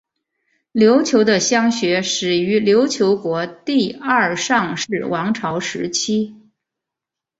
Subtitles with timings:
[0.73, 6.37] 琉球的乡学始于琉球国第二尚氏王朝时期。